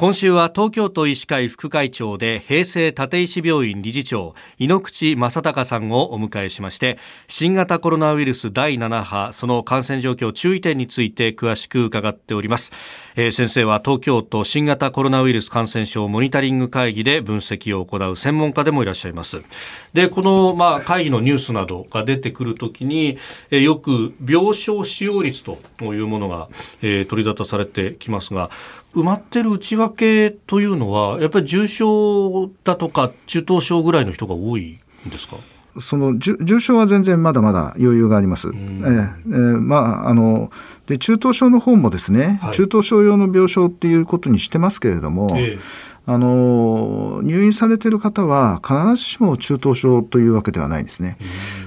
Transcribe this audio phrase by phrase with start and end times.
[0.00, 6.96] 今週は東京都医師会副会長で平成立石病院理事長井ノ口正隆さんをお迎えしまして
[7.28, 12.72] 新型コロナウイルス第7波その感染状況注意点について詳しく伺っております、
[13.14, 19.42] えー、先生は東京都新型コロナウイルス感染症モニタリング会議で分析を行う専門家でもいらっしゃいます。
[19.92, 23.18] でこのまあ会議のニュースなどが出てくるときに、
[23.50, 26.48] よく病床使用率というものが、
[26.80, 28.50] 取り沙汰されてきますが
[28.94, 35.36] 埋まってる内訳というのはやっぱり重症だとか中等症ぐらいの人が多いんですか？
[35.80, 38.48] その重症は全然まだまだ余裕があります。
[38.48, 40.50] えー、まああの
[40.86, 45.60] で中等症の方もですね、はい、中等症用の病床っていうことにしてますけれども、えー、
[46.06, 51.16] あの入院されている方は必ずしも中等症というわけではないんですね。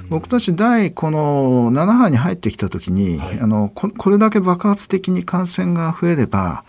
[0.09, 6.65] 僕たち第この7波に入ってきた時に、はい、あのここれだけ爆発的に感染が増えれば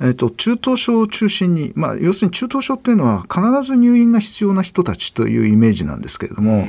[0.00, 6.66] えーと、中等症を中心に、まあ、要するに中等症っていうのは必ず入院が必要な人たちというイメージなんですけれども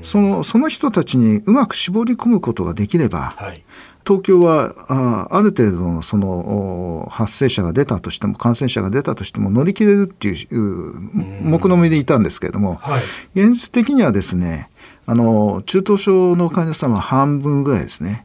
[0.00, 3.62] そのその人たちにうまく絞り込むことができれば、はい、
[4.06, 11.00] 東京はあある程度のその発生者が出たとしても感染者が出たとしても乗り切れるっていう
[11.42, 13.02] 目論見でいたんですけれども、はい、
[13.38, 14.70] 現実的にはですね
[15.04, 18.24] あの中等症の患者さんは半分ぐらいですね。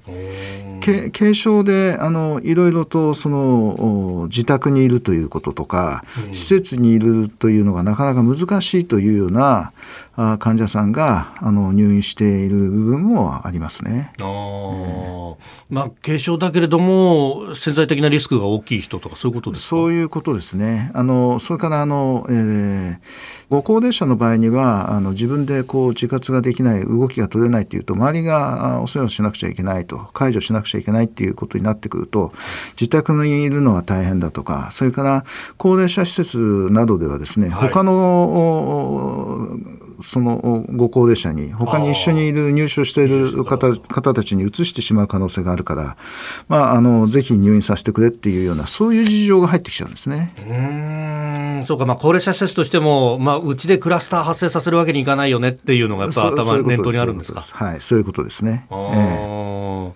[1.11, 9.71] 軽症であのいろいろとその自宅にいるということとか、うん、施設にいるというのがなかなか難しいというような
[10.15, 14.13] あ患者さんがあの入院している部分もありますね。
[14.19, 15.35] あえー、
[15.69, 19.67] まあ、軽症だけれども潜在的なリスクが大きい人とかそういうことですか？
[19.69, 20.91] そういうことですね。
[20.93, 22.97] あのそれからあの、えー、
[23.49, 32.33] ご高齢者の場合にはあの自分でこう自活ができない動きが取れないというと周りがお世話しなくちゃいけないと解除しなくちゃいけないっていうことになってくると
[32.79, 35.23] 自宅にいるのは大変だとかそれから
[35.57, 36.37] 高齢者施設
[36.71, 39.57] などではですね、他の
[40.01, 44.07] そのご高齢者に他に一緒にいる入所している方方。
[44.17, 45.97] たちに移してしまう可能性があるから、
[46.47, 50.33] まあ、あのぜひ入院させてくれっていうようなそういう事情が入ってきちゃうんですね。
[50.49, 50.53] う
[51.61, 51.65] ん。
[51.67, 57.41] そうか、まあ、高齢者施設としても、まあ、うちでクラスター発生させるわけにいかないよねっていうのがやっぱ頭念頭にあるんですか？
[57.41, 58.65] はいそういうことですね。
[58.71, 59.26] えー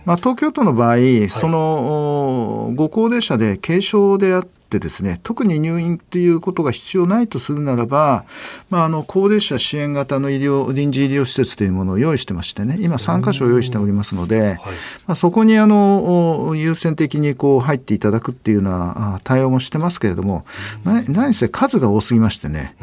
[0.05, 0.97] まあ、東京都の場合、
[1.29, 8.23] そのご高齢者で軽症であってってですね特に入院ということが必要ないとするならば、
[8.69, 14.61] まあ、あの高齢者支援型の医療臨時医療施設というものを用意してましてね今3箇所用意しておりますので、はい、ま
[15.07, 20.45] あ、そこにあの優先的にこう入っていただくっていうような対応もしてますけれども
[20.85, 22.75] 何せ数が多すぎましてね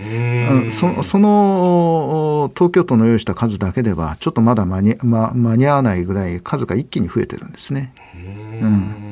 [0.70, 7.94] そその東京都の用意した数だけではちょっとまだ間に,、ま、間に合わないぐらい数が一気に増えてるんですね。
[8.60, 9.07] うん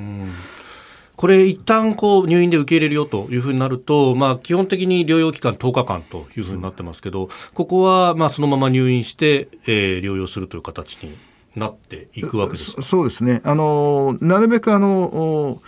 [1.16, 11.16] これ一旦こう入院で受け入れるよというふうになると、まあ、基本的に療養期間10日間というふうになってますけど、ここはまあそのまま入院して、えー、療養するという形に
[11.56, 13.40] なっていくわけですそうですね。
[13.44, 15.60] あのなるべくあの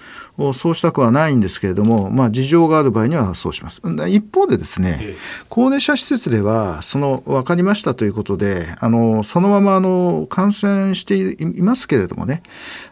[0.53, 3.83] そうしたくはないんですけれども、まあ、事情がある場合にはそうします。
[4.09, 5.17] 一方でですね、ええ、
[5.49, 12.43] 高齢者施設では、その分かりましたということで、あのそのままあの感染していますけれどもね、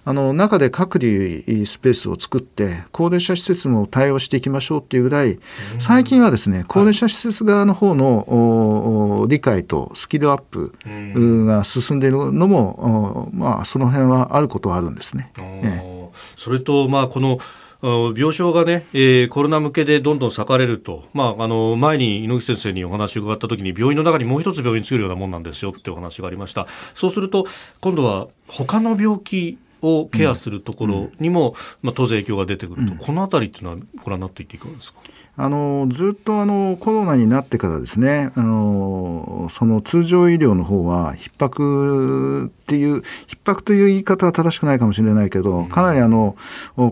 [0.04, 5.38] あの中で隔離スペースを作って、高齢者施設も対応していきましょうっていうぐらい、
[5.78, 10.74] 最近はですね、高齢者施設側の方の理解とスキルアップ
[11.46, 15.30] が進んでいるのも、まあ、その辺はあることはあるんですね。
[15.38, 15.95] ええ
[16.36, 17.38] それと、まあ、この
[17.82, 26.66] 病床がね、えー、コロナ向けでどんどん割かれると、まあ、あの前に猪木先生にお話を伺ったときに病院の中にもう一つ病院作るようなもんなんですよってお話がありました。
[26.94, 27.46] そうすると
[27.80, 35.00] 今度は他の病気をケアするところにも、うん、まあ、当然影響が出てくると、うん、このあたりっていうのはご覧になっていっていかがですか？
[35.38, 46.36] あのずっとあのコロナになってからですねあのその通常医療の方は逼迫っていう逼迫という言い方は正しくないかもしれないけどかなりあの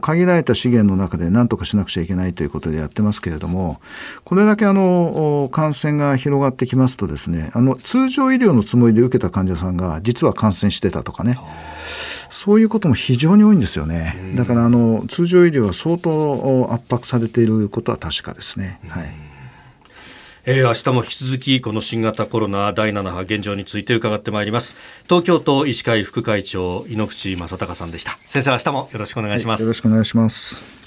[0.03, 3.81] 限られた資源の中で何とかしなくちゃいけないということでやってますけれども
[4.25, 11.39] これだけあの感染が広がってきますとですねあの通常医療のつもりで受けた患者さんが実は感染してたとかね。
[12.31, 14.33] そういうことも非常に多いんですよね。
[14.35, 18.81] だからあの通常医療は相当圧迫されていることは確かですね。
[18.89, 19.15] はい。
[20.47, 30.84] えー、明日も引き続きこの新型コロナ第7波現状について伺ってまいります東京都医師会副会長井ノ口正孝さんでした先生明日もよろしくお願いします、はい、よろしくお願いします